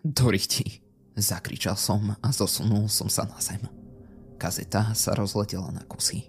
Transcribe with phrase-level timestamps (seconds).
[0.00, 0.80] Doriti,
[1.12, 3.60] zakričal som a zosunul som sa na zem.
[4.40, 6.24] Kazeta sa rozletela na kusy.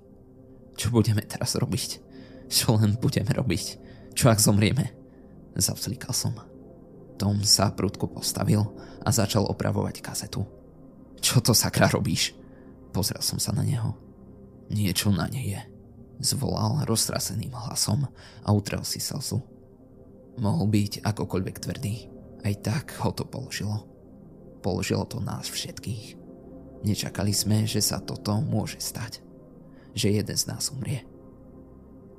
[0.75, 2.03] Čo budeme teraz robiť?
[2.51, 3.65] Čo len budeme robiť?
[4.11, 4.91] Čo ak zomrieme?
[5.55, 6.35] Zavzlikal som.
[7.15, 8.67] Tom sa prudko postavil
[9.07, 10.43] a začal opravovať kazetu.
[11.23, 12.35] Čo to sakra robíš?
[12.91, 13.95] Pozrel som sa na neho.
[14.67, 15.61] Niečo na nej je.
[16.19, 18.03] Zvolal roztraseným hlasom
[18.43, 19.39] a utrel si slzu.
[20.35, 22.10] Mohol byť akokoľvek tvrdý.
[22.41, 23.85] Aj tak ho to položilo.
[24.61, 26.17] Položilo to nás všetkých.
[26.81, 29.21] Nečakali sme, že sa toto môže stať.
[29.93, 31.05] Že jeden z nás umrie.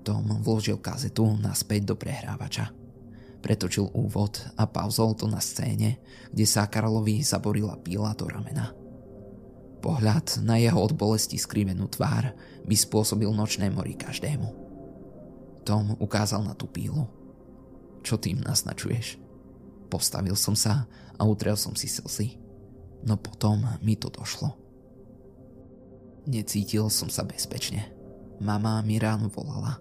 [0.02, 2.74] Tom vložil kazetu naspäť do prehrávača.
[3.42, 5.98] Pretočil úvod a pauzol to na scéne,
[6.30, 8.70] kde sa Karolovi zaborila píla do ramena.
[9.82, 12.30] Pohľad na jeho od bolesti skrivenú tvár
[12.62, 14.46] by spôsobil nočné mori každému.
[15.66, 17.10] Tom ukázal na tú pílu.
[18.06, 19.21] Čo tým naznačuješ?
[19.92, 20.88] Postavil som sa
[21.20, 22.40] a utrel som si slzy.
[23.04, 24.56] No potom mi to došlo.
[26.24, 27.92] Necítil som sa bezpečne.
[28.40, 29.76] Mama mi ráno volala.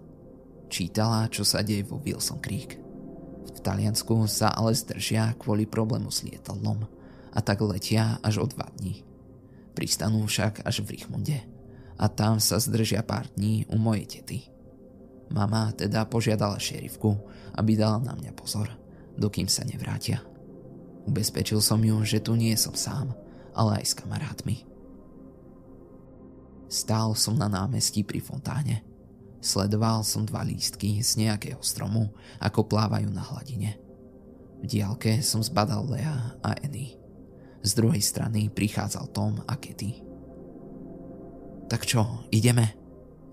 [0.68, 2.76] Čítala, čo sa deje vo Wilson Creek.
[3.56, 6.84] V Taliansku sa ale zdržia kvôli problému s lietadlom
[7.32, 9.00] a tak letia až o dva dní.
[9.72, 11.40] Pristanú však až v Richmunde
[11.96, 14.44] a tam sa zdržia pár dní u mojej tety.
[15.32, 17.16] Mama teda požiadala šerifku,
[17.56, 18.68] aby dala na mňa pozor,
[19.16, 20.24] dokým sa nevrátia.
[21.08, 23.10] Ubezpečil som ju, že tu nie som sám,
[23.52, 24.64] ale aj s kamarátmi.
[26.72, 28.80] Stál som na námestí pri fontáne.
[29.42, 33.76] Sledoval som dva lístky z nejakého stromu, ako plávajú na hladine.
[34.62, 36.96] V diálke som zbadal Lea a Annie.
[37.60, 40.00] Z druhej strany prichádzal Tom a Katy.
[41.66, 42.72] Tak čo, ideme?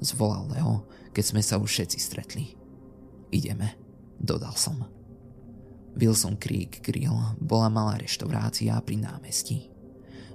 [0.01, 2.45] Zvolal Leo, keď sme sa už všetci stretli.
[3.29, 3.77] Ideme,
[4.17, 4.98] dodal som.
[5.99, 9.67] Wilson Creek Grill bola malá reštaurácia pri námestí.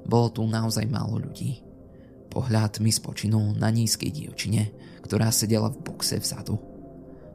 [0.05, 1.65] Bolo tu naozaj málo ľudí.
[2.29, 4.69] Pohľad mi spočinul na nízkej dievčine,
[5.01, 6.61] ktorá sedela v boxe vzadu.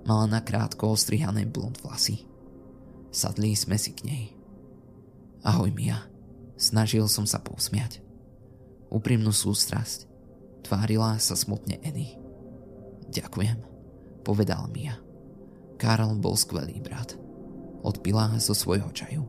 [0.05, 2.29] Mala na krátko ostrihané blond vlasy.
[3.09, 4.25] Sadli sme si k nej.
[5.41, 6.09] Ahoj Mia,
[6.59, 8.03] Snažil som sa pousmiať.
[8.91, 10.11] Úprimnú sústrasť.
[10.67, 12.19] Tvárila sa smutne Edy.
[13.07, 13.63] Ďakujem,
[14.27, 14.99] povedal Mia.
[15.79, 17.15] Karl bol skvelý brat.
[17.79, 19.23] Odpila zo svojho čaju.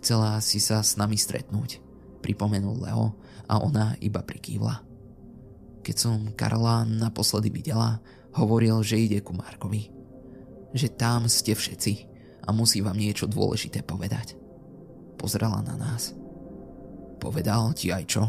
[0.00, 1.78] Chcela si sa s nami stretnúť,
[2.24, 3.14] pripomenul Leo
[3.46, 4.82] a ona iba prikývla.
[5.82, 7.98] Keď som Karla naposledy videla,
[8.38, 9.90] hovoril, že ide ku Markovi.
[10.72, 11.92] Že tam ste všetci
[12.46, 14.38] a musí vám niečo dôležité povedať.
[15.18, 16.14] Pozrela na nás.
[17.22, 18.24] Povedal ti aj čo?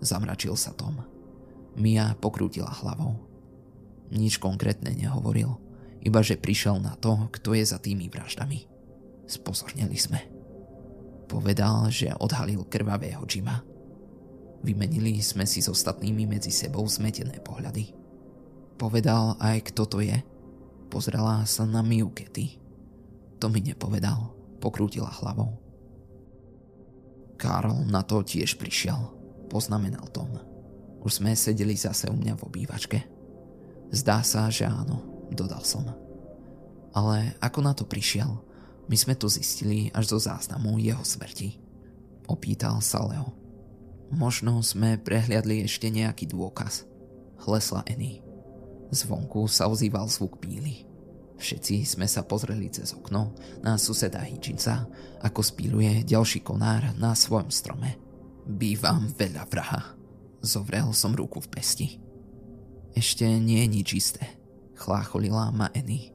[0.00, 0.96] Zamračil sa Tom.
[1.76, 3.20] Mia pokrútila hlavou.
[4.12, 5.56] Nič konkrétne nehovoril,
[6.02, 8.66] iba že prišiel na to, kto je za tými vraždami.
[9.30, 10.20] Spozornili sme.
[11.30, 13.62] Povedal, že odhalil krvavého Jima.
[14.62, 17.94] Vymenili sme si s ostatnými medzi sebou zmetené pohľady.
[18.76, 20.18] Povedal aj kto to je.
[20.90, 22.58] Pozrela sa na Miu Kety.
[23.40, 25.58] To mi nepovedal, pokrútila hlavou.
[27.40, 29.10] Karl na to tiež prišiel,
[29.50, 30.30] poznamenal Tom.
[31.02, 32.98] Už sme sedeli zase u mňa v obývačke.
[33.90, 35.88] Zdá sa, že áno, dodal som.
[36.92, 38.40] Ale ako na to prišiel,
[38.88, 41.56] my sme to zistili až zo záznamu jeho smrti.
[42.28, 43.32] Opýtal sa Leo.
[44.12, 46.84] Možno sme prehliadli ešte nejaký dôkaz.
[47.48, 48.20] Hlesla Annie.
[48.92, 50.84] Zvonku sa ozýval zvuk píly.
[51.40, 53.32] Všetci sme sa pozreli cez okno
[53.64, 54.86] na suseda Hitchinsa,
[55.24, 57.98] ako spíluje ďalší konár na svojom strome.
[58.44, 59.96] Bývam veľa vraha.
[60.44, 61.88] Zovrel som ruku v pesti.
[62.92, 64.24] Ešte nie je nič isté,
[64.76, 66.12] chlácholila ma Annie.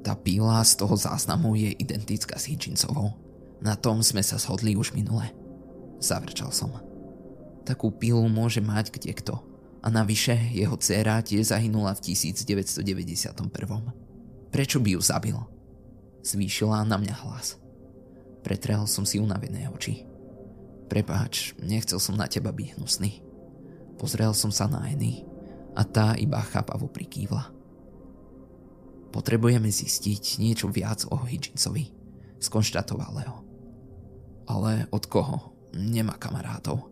[0.00, 3.12] Tá píla z toho záznamu je identická s Hitchinsovou.
[3.60, 5.28] Na tom sme sa shodli už minule.
[6.00, 6.72] Zavrčal som.
[7.68, 9.36] Takú pílu môže mať kdekto.
[9.80, 13.52] A navyše jeho dcéra tiež zahynula v 1991.
[14.52, 15.36] Prečo by ju zabil?
[16.20, 17.56] Zvýšila na mňa hlas.
[18.40, 20.04] Pretrel som si unavené oči.
[20.88, 23.22] Prepáč, nechcel som na teba byť hnusný.
[24.00, 25.28] Pozrel som sa na Eny
[25.76, 27.59] a tá iba chápavo prikývla.
[29.10, 31.90] Potrebujeme zistiť niečo viac o Higginsovi,
[32.38, 33.36] skonštatoval Leo.
[34.46, 35.54] Ale od koho?
[35.74, 36.90] Nemá kamarátov.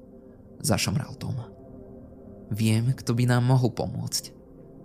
[0.62, 1.34] Zašomral Tom.
[2.50, 4.34] Viem, kto by nám mohol pomôcť.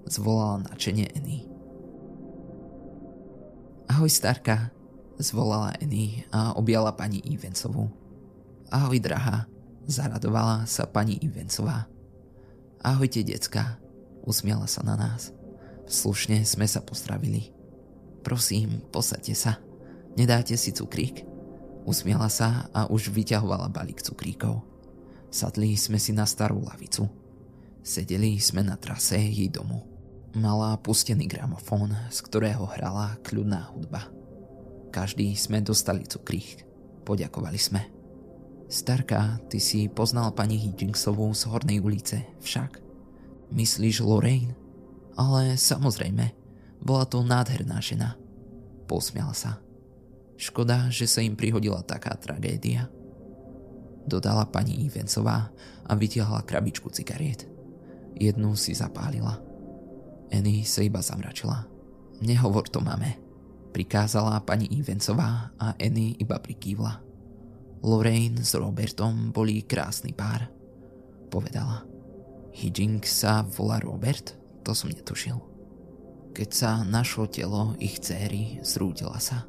[0.10, 1.46] Zvolala načenie Eny.
[3.90, 4.74] Ahoj starka,
[5.22, 7.88] zvolala Annie a objala pani Ivencovú.
[8.74, 9.46] Ahoj drahá,
[9.86, 11.86] zaradovala sa pani Ivencová.
[12.82, 13.78] Ahojte decka,
[14.26, 15.43] usmiala sa na nás.
[15.88, 17.52] Slušne sme sa pozdravili.
[18.24, 19.52] Prosím, posaďte sa.
[20.16, 21.28] Nedáte si cukrík?
[21.84, 24.64] Usmiala sa a už vyťahovala balík cukríkov.
[25.28, 27.10] Sadli sme si na starú lavicu.
[27.84, 29.84] Sedeli sme na trase jej domu.
[30.34, 34.08] Mala pustený gramofón, z ktorého hrala kľudná hudba.
[34.96, 36.64] Každý sme dostali cukrík.
[37.04, 37.82] Poďakovali sme.
[38.72, 42.80] Starka, ty si poznal pani Higginsovú z Hornej ulice, však?
[43.52, 44.56] Myslíš Lorraine?
[45.14, 46.34] Ale samozrejme,
[46.84, 48.20] bola to nádherná žena.
[48.90, 49.64] Posmiala sa.
[50.36, 52.90] Škoda, že sa im prihodila taká tragédia.
[54.04, 55.48] Dodala pani Ivencová
[55.88, 57.48] a vytiahla krabičku cigariet.
[58.20, 59.40] Jednu si zapálila.
[60.34, 61.70] Annie sa iba zamračila.
[62.20, 63.16] Nehovor to mame,
[63.72, 67.00] prikázala pani Ivencová a Annie iba prikývla.
[67.84, 70.48] Lorraine s Robertom boli krásny pár,
[71.28, 71.84] povedala.
[72.54, 74.43] Higgins sa volá Robert?
[74.64, 75.38] To som netušil.
[76.34, 79.46] Keď sa našlo telo ich céry, zrúdila sa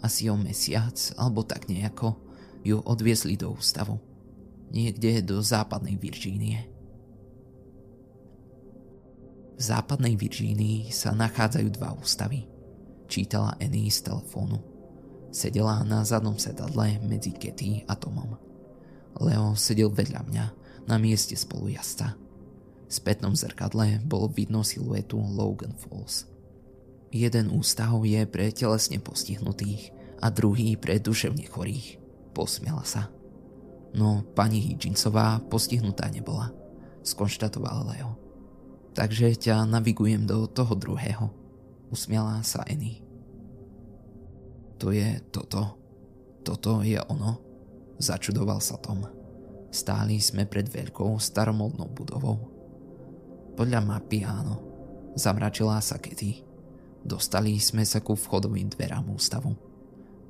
[0.00, 2.16] asi o mesiac alebo tak nejako,
[2.64, 4.00] ju odviesli do ústavu.
[4.72, 6.68] Niekde do západnej Virgínie.
[9.56, 12.48] V západnej Virgínii sa nachádzajú dva ústavy.
[13.10, 14.60] Čítala Annie z telefónu.
[15.34, 18.38] Sedela na zadnom sedadle medzi Ketty a Tomom.
[19.20, 20.46] Leo sedel vedľa mňa
[20.88, 22.16] na mieste spolujazca.
[22.90, 26.26] Spätnom zrkadle bolo vidno siluetu Logan Falls.
[27.14, 32.02] Jeden ústav je pre telesne postihnutých a druhý pre duševne chorých.
[32.34, 33.06] Posmiala sa.
[33.94, 36.50] No pani Higginsová postihnutá nebola,
[37.06, 38.10] skonštatoval Leo.
[38.90, 41.30] Takže ťa navigujem do toho druhého.
[41.94, 43.06] Usmiala sa Annie.
[44.82, 45.78] To je toto.
[46.42, 47.38] Toto je ono.
[48.02, 49.06] Začudoval sa Tom.
[49.70, 52.49] Stáli sme pred veľkou staromodnou budovou.
[53.60, 54.56] Podľa mapy áno.
[55.20, 56.40] Zamračila sa Kitty.
[57.04, 59.52] Dostali sme sa ku vchodovým dverám ústavu.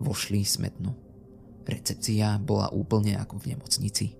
[0.03, 0.91] Vošli sme dnu.
[1.63, 4.19] Recepcia bola úplne ako v nemocnici.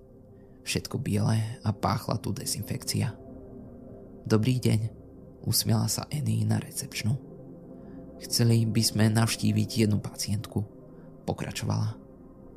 [0.63, 3.11] Všetko biele a páchla tu dezinfekcia.
[4.23, 4.87] Dobrý deň,
[5.43, 7.19] usmiala sa Annie na recepčnú.
[8.23, 10.63] Chceli by sme navštíviť jednu pacientku.
[11.27, 11.99] Pokračovala.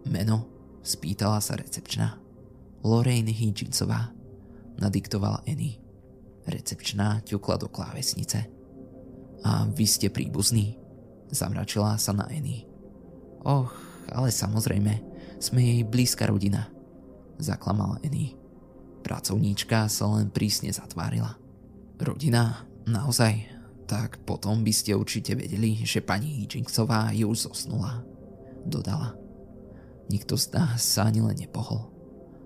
[0.07, 0.47] Meno?
[0.87, 2.15] Spýtala sa recepčná.
[2.87, 4.15] Lorraine Higginsová.
[4.79, 5.84] Nadiktovala Annie.
[6.45, 8.49] Recepčná ťukla do klávesnice.
[9.45, 10.77] A vy ste príbuzní?
[11.33, 12.69] Zamračila sa na Annie.
[13.45, 13.73] Och,
[14.13, 14.93] ale samozrejme,
[15.41, 16.69] sme jej blízka rodina.
[17.37, 18.37] Zaklamala Annie.
[19.05, 21.37] Pracovníčka sa len prísne zatvárila.
[22.01, 22.65] Rodina?
[22.89, 23.53] Naozaj?
[23.85, 28.01] Tak potom by ste určite vedeli, že pani Higginsová ju už zosnula.
[28.65, 29.13] Dodala.
[30.09, 31.93] Nikto z nás sa ani len nepohol.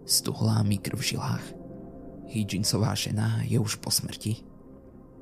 [0.03, 1.58] Stuhlá mi krv v žilách.
[2.29, 4.45] Higginsová žena je už po smrti.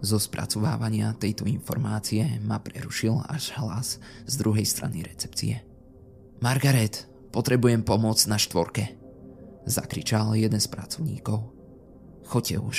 [0.03, 5.65] Zo spracovávania tejto informácie ma prerušil až hlas z druhej strany recepcie.
[6.45, 8.93] Margaret, potrebujem pomoc na štvorke,
[9.65, 11.49] zakričal jeden z pracovníkov.
[12.29, 12.77] Choďte už,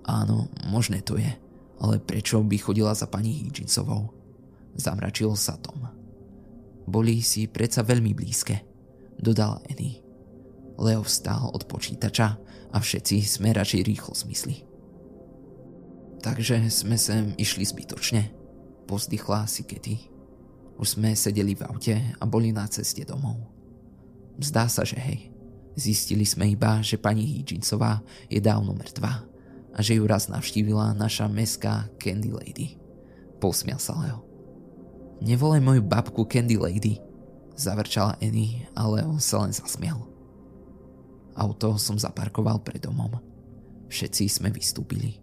[0.06, 1.34] Áno, možné to je,
[1.82, 4.14] ale prečo by chodila za pani Higginsovou?
[4.78, 5.99] Zamračil sa Tom.
[6.86, 8.64] Boli si predsa veľmi blízke,
[9.18, 10.00] dodala Annie.
[10.80, 12.28] Leo vstal od počítača
[12.72, 14.64] a všetci sme radšej rýchlo zmysli.
[16.20, 18.32] Takže sme sem išli zbytočne.
[18.88, 19.96] Pozdychla si Kitty.
[20.80, 23.36] Už sme sedeli v aute a boli na ceste domov.
[24.40, 25.28] Zdá sa, že hej.
[25.76, 29.24] Zistili sme iba, že pani Higginsová je dávno mŕtva
[29.72, 32.76] a že ju raz navštívila naša meská Candy Lady.
[33.40, 34.29] Posmial sa Leo.
[35.20, 36.96] Nevolaj moju babku Candy Lady,
[37.52, 40.08] zavrčala Annie, ale on sa len zasmial.
[41.36, 43.20] Auto som zaparkoval pred domom.
[43.92, 45.20] Všetci sme vystúpili.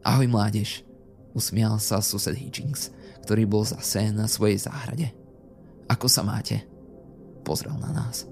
[0.00, 0.82] Ahoj mládež,
[1.36, 2.88] usmial sa sused Hitchings,
[3.28, 5.12] ktorý bol zase na svojej záhrade.
[5.90, 6.64] Ako sa máte?
[7.44, 8.24] pozrel na nás.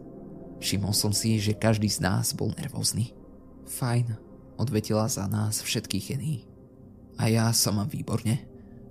[0.62, 3.12] Všimol som si, že každý z nás bol nervózny.
[3.68, 4.16] Fajn,
[4.56, 6.34] odvetila za nás všetkých Eny.
[7.18, 8.47] A ja sa mám výborne.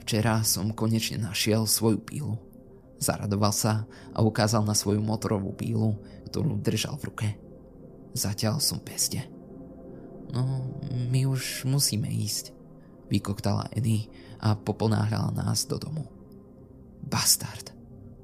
[0.07, 2.39] Včera som konečne našiel svoju pílu.
[2.95, 3.83] Zaradoval sa
[4.15, 5.99] a ukázal na svoju motorovú pílu,
[6.31, 7.27] ktorú držal v ruke.
[8.15, 9.27] Zatiaľ som peste.
[10.31, 10.63] No,
[11.11, 12.55] my už musíme ísť,
[13.11, 14.07] vykoktala Edy
[14.39, 16.07] a poponáhľala nás do domu.
[17.03, 17.75] Bastard,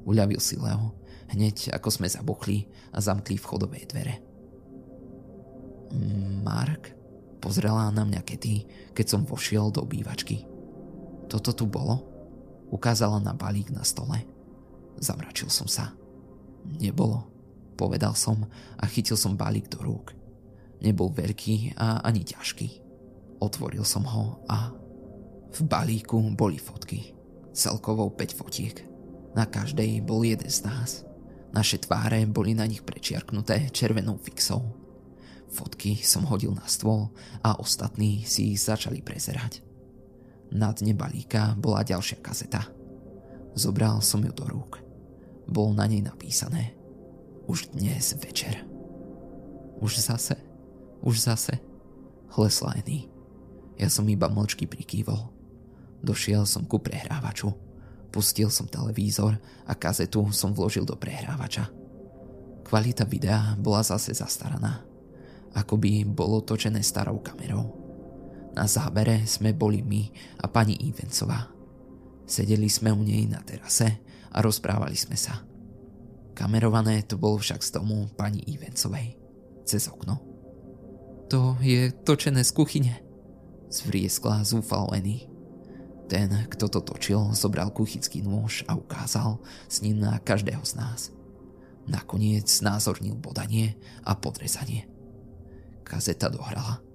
[0.07, 0.95] uľavil si Leo,
[1.35, 2.63] hneď ako sme zabuchli
[2.95, 4.23] a zamkli vchodové dvere.
[6.47, 6.95] Mark?
[7.43, 8.55] Pozrela na mňa Kety,
[8.95, 10.52] keď som vošiel do obývačky.
[11.33, 12.05] Toto tu bolo?
[12.69, 14.21] Ukázala na balík na stole.
[15.01, 15.97] Zamračil som sa.
[16.77, 17.25] Nebolo,
[17.73, 18.45] povedal som
[18.77, 20.13] a chytil som balík do rúk.
[20.85, 22.85] Nebol veľký a ani ťažký.
[23.41, 24.77] Otvoril som ho a
[25.49, 27.17] v balíku boli fotky.
[27.49, 28.85] Celkovo 5 fotiek.
[29.33, 31.01] Na každej bol jeden z nás.
[31.49, 34.77] Naše tváre boli na nich prečiarknuté červenou fixou.
[35.49, 37.09] Fotky som hodil na stôl
[37.41, 39.72] a ostatní si ich začali prezerať.
[40.51, 42.67] Na dne balíka bola ďalšia kazeta.
[43.55, 44.81] Zobral som ju do rúk.
[45.47, 46.75] Bol na nej napísané
[47.47, 48.63] Už dnes večer.
[49.79, 50.35] Už zase?
[51.03, 51.59] Už zase?
[52.33, 53.11] Hlesla Annie.
[53.77, 55.29] Ja som iba mlčky prikývol.
[56.03, 57.51] Došiel som ku prehrávaču.
[58.09, 61.67] Pustil som televízor a kazetu som vložil do prehrávača.
[62.63, 64.93] Kvalita videa bola zase zastaraná
[65.53, 67.82] ako by bolo točené starou kamerou.
[68.53, 70.03] Na zábere sme boli my
[70.41, 71.49] a pani Ivencová.
[72.29, 75.41] Sedeli sme u nej na terase a rozprávali sme sa.
[76.33, 79.17] Kamerované to bolo však z domu pani Ivencovej.
[79.65, 80.21] Cez okno.
[81.29, 82.93] To je točené z kuchyne.
[83.73, 85.25] Zvrieskla zúfal Lenny.
[86.05, 91.09] Ten, kto to točil, zobral kuchycký nôž a ukázal s ním na každého z nás.
[91.89, 93.73] Nakoniec znázornil bodanie
[94.05, 94.85] a podrezanie.
[95.81, 96.92] Kazeta dohrala.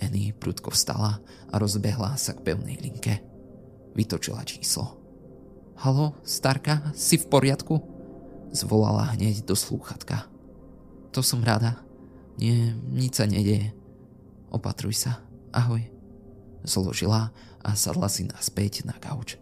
[0.00, 1.18] Annie prudko vstala
[1.50, 3.22] a rozbehla sa k pevnej linke.
[3.96, 5.00] Vytočila číslo.
[5.80, 7.74] Halo, starka, si v poriadku?
[8.52, 10.28] Zvolala hneď do slúchatka.
[11.12, 11.80] To som rada.
[12.36, 13.72] Nie, nič sa nedieje.
[14.52, 15.20] Opatruj sa.
[15.52, 15.84] Ahoj.
[16.64, 17.32] Zložila
[17.64, 19.40] a sadla si naspäť na gauč.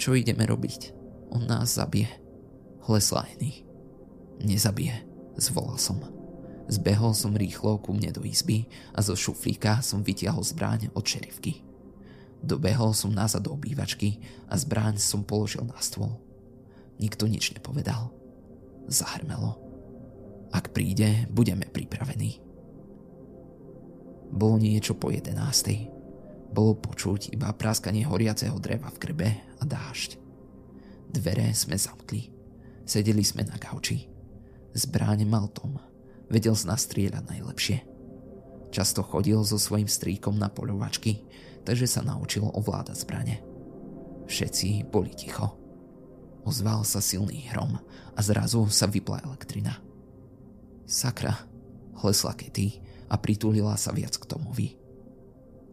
[0.00, 0.92] Čo ideme robiť?
[1.32, 2.08] On nás zabije.
[2.88, 3.64] Hlesla Annie.
[4.42, 5.06] Nezabije,
[5.38, 6.21] zvolal som.
[6.70, 11.66] Zbehol som rýchlo ku mne do izby a zo šuflíka som vytiahol zbraň od šerifky.
[12.42, 14.18] Dobehol som nazad do obývačky
[14.50, 16.18] a zbraň som položil na stôl.
[16.98, 18.10] Nikto nič nepovedal.
[18.90, 19.58] Zahrmelo.
[20.50, 22.42] Ak príde, budeme pripravení.
[24.32, 25.86] Bolo niečo po jedenástej.
[26.52, 29.28] Bolo počuť iba práskanie horiaceho dreva v krbe
[29.60, 30.18] a dážď.
[31.12, 32.32] Dvere sme zamkli.
[32.84, 34.08] Sedeli sme na gauči.
[34.72, 35.91] Zbráň mal Tom
[36.32, 37.84] vedel z nás najlepšie.
[38.72, 41.28] Často chodil so svojím strýkom na poľovačky,
[41.68, 43.44] takže sa naučil ovládať zbrane.
[44.24, 45.52] Všetci boli ticho.
[46.48, 47.76] Ozval sa silný hrom
[48.16, 49.76] a zrazu sa vypla elektrina.
[50.88, 51.36] Sakra,
[52.00, 52.80] hlesla Kety
[53.12, 54.68] a pritulila sa viac k Tomovi.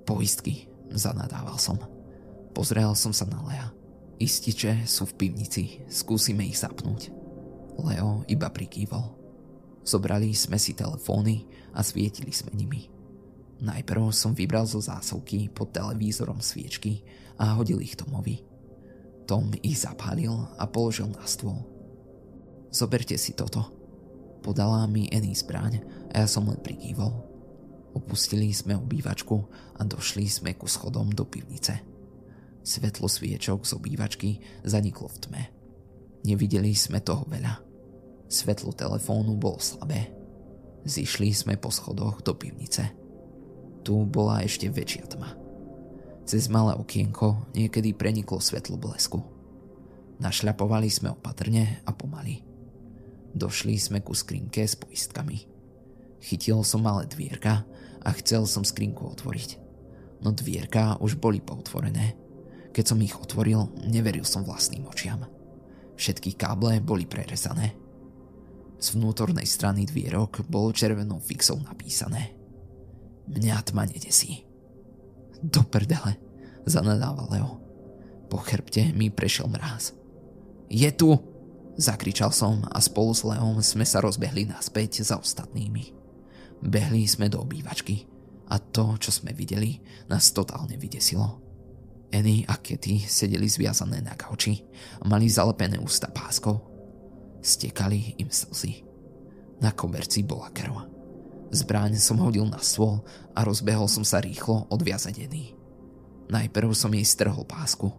[0.03, 1.79] Poistky, zanadával som.
[2.51, 3.67] Pozrel som sa na Lea.
[4.19, 7.15] Ističe sú v pivnici, skúsime ich zapnúť.
[7.79, 9.18] Leo iba prikývol.
[9.83, 12.89] Zobrali sme si telefóny a svietili sme nimi.
[13.59, 17.03] Najprv som vybral zo zásuvky pod televízorom sviečky
[17.35, 18.39] a hodil ich Tomovi.
[19.27, 21.59] Tom ich zapálil a položil na stôl.
[22.71, 23.67] Zoberte si toto.
[24.39, 25.83] Podala mi Eny zbraň
[26.15, 27.11] a ja som len prikývol.
[27.91, 29.37] Opustili sme obývačku
[29.75, 31.83] a došli sme ku schodom do pivnice.
[32.63, 34.29] Svetlo sviečok z obývačky
[34.63, 35.43] zaniklo v tme.
[36.23, 37.68] Nevideli sme toho veľa.
[38.29, 40.13] Svetlo telefónu bolo slabé.
[40.85, 42.93] Zišli sme po schodoch do pivnice.
[43.81, 45.33] Tu bola ešte väčšia tma.
[46.29, 49.17] Cez malé okienko niekedy preniklo svetlo blesku.
[50.21, 52.45] Našľapovali sme opatrne a pomaly.
[53.33, 55.49] Došli sme ku skrinke s poistkami.
[56.21, 57.65] Chytil som malé dvierka
[58.05, 59.57] a chcel som skrinku otvoriť.
[60.21, 62.13] No dvierka už boli pootvorené.
[62.77, 65.25] Keď som ich otvoril, neveril som vlastným očiam.
[65.97, 67.88] Všetky káble boli prerezané
[68.79, 72.31] z vnútornej strany dvierok bolo červenou fixou napísané.
[73.27, 74.47] Mňa tma nedesí.
[75.43, 76.15] Do prdele,
[76.63, 77.51] zanadával Leo.
[78.31, 79.93] Po chrbte mi prešiel mráz.
[80.71, 81.19] Je tu!
[81.79, 85.95] Zakričal som a spolu s Leom sme sa rozbehli naspäť za ostatnými.
[86.59, 88.03] Behli sme do obývačky
[88.51, 89.79] a to, čo sme videli,
[90.11, 91.39] nás totálne vydesilo.
[92.11, 94.59] Annie a Katy sedeli zviazané na gauči
[94.99, 96.78] a mali zalepené ústa páskou
[97.39, 98.83] Stekali im slzy.
[99.59, 100.87] Na koberci bola krv.
[101.49, 103.01] Zbráň som hodil na stôl
[103.33, 105.57] a rozbehol som sa rýchlo odviazadený.
[106.29, 107.89] Najprv som jej strhol pásku.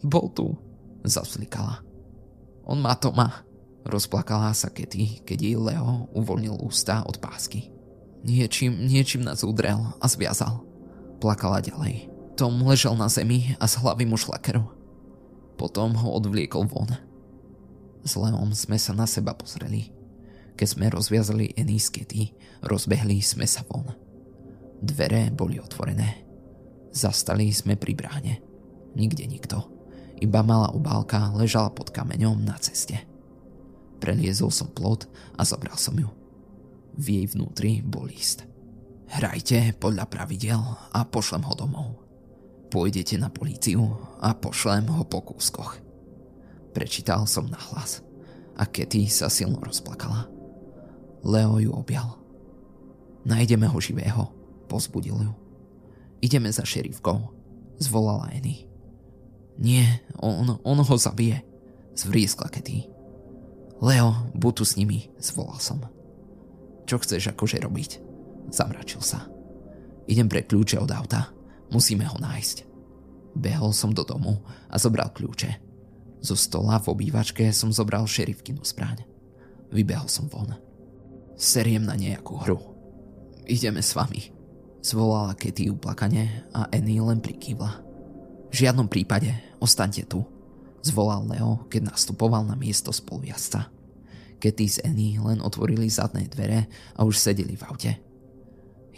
[0.00, 0.56] Bol tu,
[1.04, 1.84] zaslikala.
[2.64, 3.44] On má to má,
[3.84, 7.68] rozplakala sa Kety, keď jej Leo uvoľnil ústa od pásky.
[8.24, 10.64] Niečím, niečím nás udrel a zviazal.
[11.20, 12.08] Plakala ďalej.
[12.38, 14.62] Tom ležal na zemi a z hlavy mu šla krv.
[15.58, 17.07] Potom ho odvliekol von.
[18.04, 19.90] S Leom sme sa na seba pozreli.
[20.58, 22.34] Keď sme rozviazali Kety,
[22.66, 23.86] rozbehli sme sa von.
[24.78, 26.26] Dvere boli otvorené.
[26.90, 28.42] Zastali sme pri bráne.
[28.98, 29.70] Nikde nikto.
[30.18, 32.98] Iba malá obálka ležala pod kameňom na ceste.
[34.02, 35.06] Preliezol som plot
[35.38, 36.10] a zobral som ju.
[36.98, 38.42] V jej vnútri bol list.
[39.08, 40.58] Hrajte podľa pravidel
[40.90, 41.88] a pošlem ho domov.
[42.68, 45.87] Pôjdete na políciu a pošlem ho po kúskoch.
[46.78, 48.06] Prečítal som na hlas
[48.54, 50.30] a Katy sa silno rozplakala.
[51.26, 52.22] Leo ju objal.
[53.26, 54.30] Nájdeme ho živého,
[54.70, 55.34] pozbudil ju.
[56.22, 57.34] Ideme za šerifkou,
[57.82, 58.70] zvolala Annie.
[59.58, 61.42] Nie, on, on ho zabije,
[61.98, 62.86] zvrískla Katy.
[63.82, 65.82] Leo, buď tu s nimi, zvolal som.
[66.86, 67.90] Čo chceš akože robiť?
[68.54, 69.26] Zamračil sa.
[70.06, 71.34] Idem pre kľúče od auta.
[71.74, 72.70] Musíme ho nájsť.
[73.34, 74.38] Behol som do domu
[74.70, 75.67] a zobral kľúče.
[76.18, 79.06] Zo stola v obývačke som zobral šerifkinu zbraň.
[79.70, 80.68] Vybehol som von
[81.38, 82.58] seriem na nejakú hru.
[83.46, 84.34] Ideme s vami,
[84.82, 87.80] zvolala Katy uplakane a Annie len prikývla.
[88.50, 89.30] V žiadnom prípade,
[89.62, 90.26] ostaňte tu,
[90.82, 93.70] zvolal Leo, keď nastupoval na miesto spolujazca.
[94.42, 96.66] Katy s Annie len otvorili zadné dvere
[96.98, 97.92] a už sedeli v aute.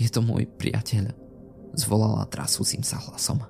[0.01, 1.13] Je to môj priateľ,
[1.77, 3.45] zvolala trasúcim sa hlasom.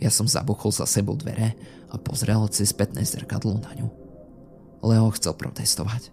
[0.00, 1.54] Ja som zabuchol za sebou dvere
[1.92, 3.88] a pozrel cez spätné zrkadlo na ňu.
[4.80, 6.08] Leo chcel protestovať,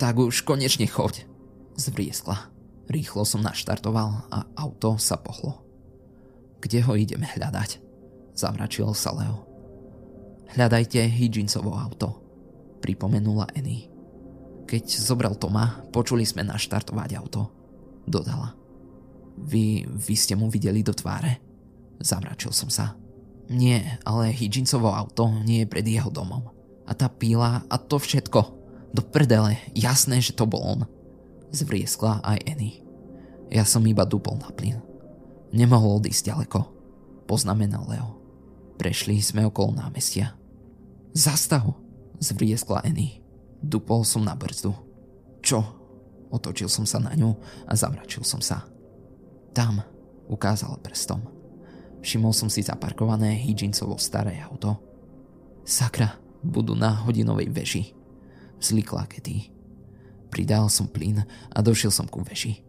[0.00, 1.28] tak už konečne choď,
[1.76, 2.48] zvrieskla.
[2.88, 5.60] Rýchlo som naštartoval a auto sa pohlo.
[6.64, 7.78] Kde ho ideme hľadať?
[8.32, 9.44] Zamračil sa Leo.
[10.56, 12.20] Hľadajte Higginsovo auto,
[12.80, 13.92] pripomenula Annie.
[14.64, 17.52] Keď zobral Toma, počuli sme naštartovať auto,
[18.08, 18.56] dodala.
[19.36, 21.40] Vy, vy ste mu videli do tváre?
[22.00, 22.96] Zamračil som sa.
[23.52, 26.48] Nie, ale Higginsovo auto nie je pred jeho domom.
[26.88, 28.40] A tá píla a to všetko.
[28.96, 30.80] Do prdele, jasné, že to bol on.
[31.52, 32.80] Zvrieskla aj Annie.
[33.52, 34.80] Ja som iba dupol na plyn.
[35.52, 36.64] Nemohol odísť ďaleko.
[37.28, 38.16] Poznamenal Leo.
[38.80, 40.32] Prešli sme okolo námestia.
[41.12, 41.76] Zastav,
[42.24, 43.20] zvrieskla Annie.
[43.60, 44.72] Dupol som na brzdu.
[45.44, 45.60] Čo?
[46.32, 47.36] Otočil som sa na ňu
[47.68, 48.64] a zamračil som sa.
[49.52, 49.84] Tam,
[50.32, 51.41] ukázal prstom.
[52.02, 54.76] Všimol som si zaparkované Higginsovo staré auto.
[55.62, 57.84] Sakra, budú na hodinovej veži
[58.62, 59.50] zlikla Kety.
[60.30, 62.62] Pridal som plyn a došiel som ku veži.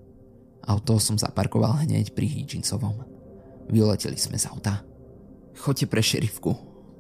[0.65, 3.05] Auto som zaparkoval hneď pri Higginsovom.
[3.69, 4.83] Vyleteli sme z auta.
[5.53, 6.51] Choďte pre šerifku,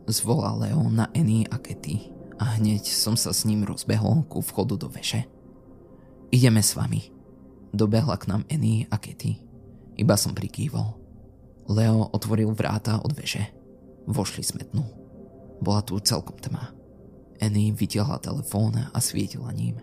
[0.07, 4.77] zvolal Leo na Annie a Katy a hneď som sa s ním rozbehol ku vchodu
[4.77, 5.25] do veže.
[6.31, 7.11] Ideme s vami.
[7.73, 9.41] Dobehla k nám Annie a Katy.
[9.99, 11.02] Iba som prikývol.
[11.67, 13.47] Leo otvoril vráta od veže.
[14.07, 14.83] Vošli sme dnu.
[15.63, 16.75] Bola tu celkom tma.
[17.39, 19.79] Annie vytiahla telefón a svietila ním.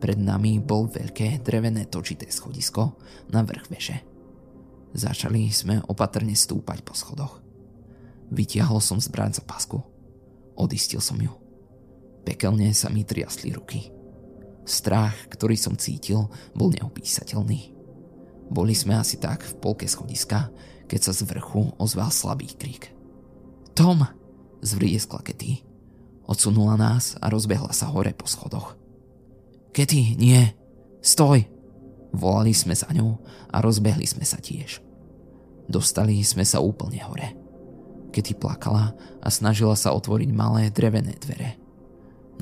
[0.00, 2.96] Pred nami bol veľké drevené točité schodisko
[3.28, 3.96] na vrch veže.
[4.94, 7.42] Začali sme opatrne stúpať po schodoch.
[8.30, 9.82] Vytiahol som zbraň za pasku.
[10.54, 11.30] Odistil som ju.
[12.22, 13.90] Pekelne sa mi triasli ruky.
[14.62, 17.74] Strach, ktorý som cítil, bol neopísateľný.
[18.50, 20.50] Boli sme asi tak v polke schodiska,
[20.90, 22.90] keď sa z vrchu ozval slabý krík.
[23.78, 24.02] Tom!
[24.58, 25.62] Zvrieskla Kety.
[26.26, 28.74] Odsunula nás a rozbehla sa hore po schodoch.
[29.70, 30.50] Kety, nie!
[30.98, 31.46] Stoj!
[32.10, 33.22] Volali sme za ňou
[33.54, 34.82] a rozbehli sme sa tiež.
[35.70, 37.38] Dostali sme sa úplne hore.
[38.10, 38.90] Kety plakala
[39.22, 41.54] a snažila sa otvoriť malé drevené dvere.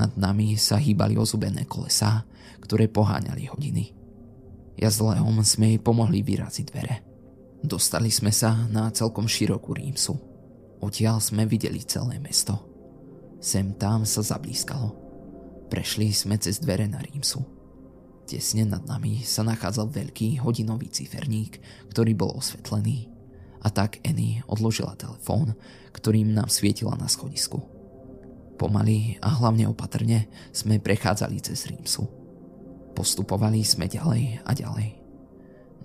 [0.01, 2.25] Nad nami sa hýbali ozubené kolesá,
[2.65, 3.93] ktoré poháňali hodiny.
[4.81, 7.08] Ja s Leom sme jej pomohli vyraziť dvere.
[7.59, 10.15] Dostali sme sa na celkom širokú rímsu.
[10.79, 12.55] Odtiaľ sme videli celé mesto.
[13.43, 14.95] Sem tam sa zablískalo.
[15.67, 17.43] Prešli sme cez dvere na Rímsu.
[18.29, 21.59] Tesne nad nami sa nachádzal veľký hodinový ciferník,
[21.91, 23.11] ktorý bol osvetlený.
[23.63, 25.59] A tak Annie odložila telefón,
[25.91, 27.59] ktorým nám svietila na schodisku.
[28.59, 32.07] Pomaly a hlavne opatrne sme prechádzali cez Rímsu.
[32.95, 34.99] Postupovali sme ďalej a ďalej.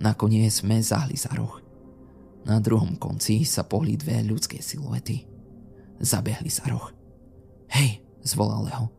[0.02, 1.63] Nakoniec sme zahli za roh.
[2.44, 5.24] Na druhom konci sa pohli dve ľudské siluety.
[5.96, 6.92] Zabehli za roh.
[7.72, 8.92] Hej, zvolal ho.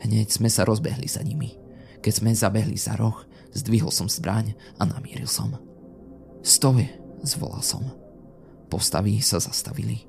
[0.00, 1.52] Hneď sme sa rozbehli za nimi.
[2.00, 3.20] Keď sme zabehli za roh,
[3.52, 5.52] zdvihol som zbraň a namieril som.
[6.40, 6.88] Stoj,
[7.20, 7.84] zvolal som.
[8.72, 10.08] Postavy sa zastavili.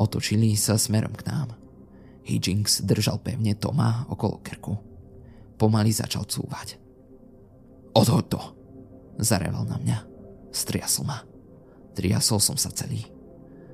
[0.00, 1.52] Otočili sa smerom k nám.
[2.24, 4.72] Higgins držal pevne Toma okolo krku.
[5.60, 6.80] Pomaly začal cúvať.
[7.92, 8.40] Odhoď to,
[9.20, 9.98] zareval na mňa.
[10.54, 11.20] Striasol ma.
[11.98, 13.02] Triasol som sa celý.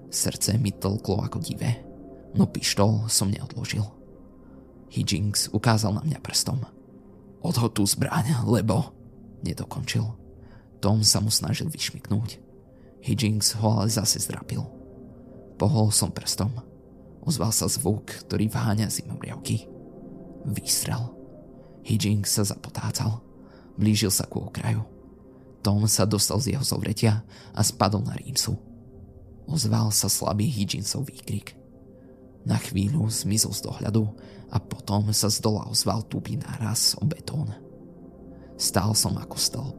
[0.09, 1.85] Srdce mi tlklo ako divé,
[2.33, 3.85] no pištol som neodložil.
[4.89, 6.65] Higgins ukázal na mňa prstom.
[7.45, 8.97] Odhoď tú zbraň, lebo...
[9.45, 10.09] Nedokončil.
[10.81, 12.41] Tom sa mu snažil vyšmiknúť.
[13.05, 14.65] Higgins ho ale zase zdrapil.
[15.61, 16.49] Pohol som prstom.
[17.29, 19.69] Ozval sa zvuk, ktorý vháňa zimomriavky.
[20.49, 21.13] Výstrel.
[21.85, 23.21] Higgins sa zapotácal.
[23.77, 24.94] Blížil sa ku okraju.
[25.65, 27.25] Tom sa dostal z jeho zovretia
[27.57, 28.53] a spadol na Rímsu.
[29.49, 31.57] Ozval sa slabý Higginsov výkrik.
[32.45, 34.05] Na chvíľu zmizol z dohľadu
[34.53, 37.49] a potom sa z dola ozval tupý náraz o betón.
[38.61, 39.79] Stál som ako stĺp.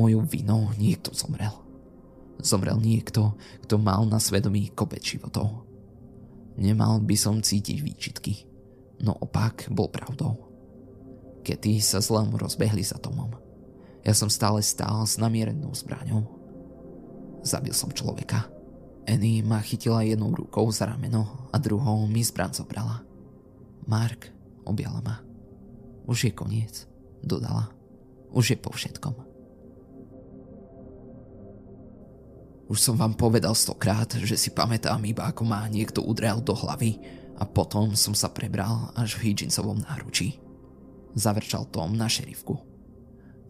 [0.00, 1.52] Mojou vinou niekto zomrel.
[2.40, 3.36] Zomrel niekto,
[3.68, 5.68] kto mal na svedomí kopec životov.
[6.56, 8.48] Nemal by som cítiť výčitky,
[9.04, 10.48] no opak bol pravdou.
[11.44, 13.43] Kety sa zlom rozbehli za Tomom.
[14.04, 16.28] Ja som stále stál s namierenou zbraňou.
[17.40, 18.44] Zabil som človeka.
[19.04, 23.04] Annie ma chytila jednou rukou za rameno a druhou mi zbraň zobrala.
[23.84, 24.28] Mark
[24.64, 25.20] objala ma.
[26.04, 26.88] Už je koniec,
[27.24, 27.72] dodala.
[28.32, 29.16] Už je po všetkom.
[32.64, 36.96] Už som vám povedal stokrát, že si pamätám iba ako ma niekto udrel do hlavy
[37.36, 40.40] a potom som sa prebral až v Higginsovom náručí.
[41.12, 42.73] Zavrčal Tom na šerifku.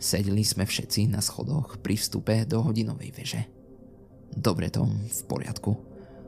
[0.04, 3.42] Sedeli sme všetci na schodoch pri vstupe do hodinovej veže.
[4.36, 5.72] Dobre Tom, v poriadku.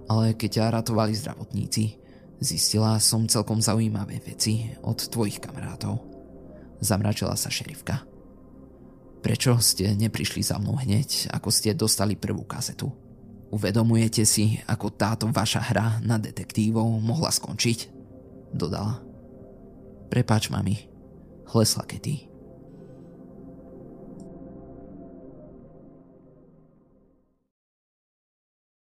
[0.08, 6.04] Ale keď ťa ratovali zdravotníci, Zistila som celkom zaujímavé veci od tvojich kamarátov.
[6.84, 8.04] Zamračila sa šerifka.
[9.24, 12.92] Prečo ste neprišli za mnou hneď, ako ste dostali prvú kazetu?
[13.48, 17.88] Uvedomujete si, ako táto vaša hra na detektívov mohla skončiť?
[18.52, 19.00] Dodala.
[20.12, 20.76] Prepač, mami.
[21.48, 22.35] Hlesla Kety.